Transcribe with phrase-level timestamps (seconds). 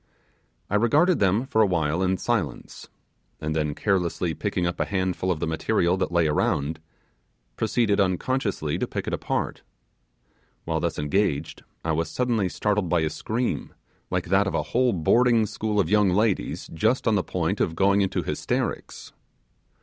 [0.67, 2.89] I regarded them for a while in silence,
[3.39, 6.79] and then carelessly picking up a handful of the material that lay around,
[7.55, 9.61] proceeded unconsciously to pick it apart.
[10.65, 13.75] While thus engaged, I was suddenly startled by a scream,
[14.09, 17.75] like that of a whole boarding school of young ladies just on the point of
[17.75, 19.13] going into hysterics.